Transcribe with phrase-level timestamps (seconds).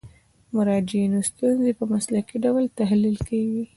[0.47, 3.63] د مراجعینو ستونزې په مسلکي ډول تحلیل کیږي.